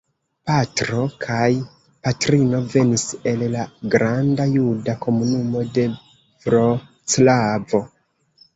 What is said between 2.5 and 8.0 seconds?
venis el la granda juda komunumo de Vroclavo.